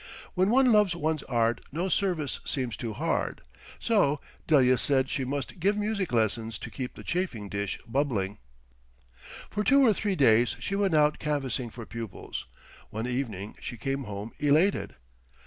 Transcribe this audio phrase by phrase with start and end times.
[0.33, 3.41] When one loves one's Art no service seems too hard.
[3.77, 8.39] So, Delia said she must give music lessons to keep the chafing dish bubbling.
[9.51, 12.47] For two or three days she went out canvassing for pupils.
[12.89, 14.95] One evening she came home elated.